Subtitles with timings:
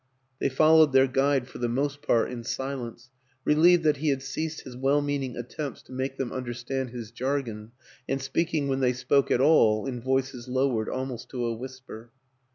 [0.39, 3.11] They followed their guide for the most part in silence,
[3.45, 7.11] relieved that he had ceased his well meaning attempts to make them under stand his
[7.11, 7.71] jargon,
[8.09, 12.09] and speaking, when they spoke at all, in voices lowered almost to a whisper.